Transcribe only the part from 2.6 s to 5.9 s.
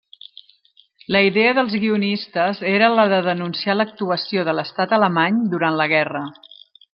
era la de denunciar l'actuació de l'Estat alemany durant la